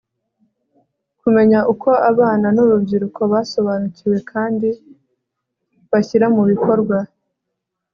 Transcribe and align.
kumenya 1.21 1.59
uko 1.73 1.89
abana 2.11 2.47
n'urubyiruko 2.55 3.21
basobanukiwe 3.33 4.17
kandi 4.31 4.69
bashyira 5.91 6.25
mu 6.35 6.43
bikorwa 6.51 6.97